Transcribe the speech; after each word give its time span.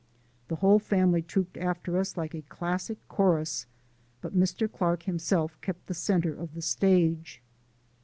The 0.47 0.55
whole 0.55 0.79
family 0.79 1.21
trooped 1.21 1.57
after 1.57 1.99
us 1.99 2.17
like 2.17 2.33
a 2.33 2.41
classic 2.41 2.97
chorus, 3.07 3.67
but 4.19 4.35
Mr. 4.35 4.67
Clark 4.67 5.03
himself 5.03 5.61
kept 5.61 5.85
the 5.85 5.93
centre 5.93 6.33
of 6.33 6.55
the 6.55 6.61
stage. 6.63 7.39